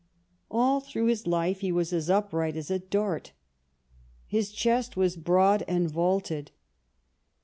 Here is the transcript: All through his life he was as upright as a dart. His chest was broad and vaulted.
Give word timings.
All 0.49 0.79
through 0.79 1.05
his 1.05 1.27
life 1.27 1.59
he 1.59 1.71
was 1.71 1.93
as 1.93 2.09
upright 2.09 2.57
as 2.57 2.71
a 2.71 2.79
dart. 2.79 3.33
His 4.25 4.49
chest 4.49 4.97
was 4.97 5.15
broad 5.15 5.63
and 5.67 5.91
vaulted. 5.91 6.49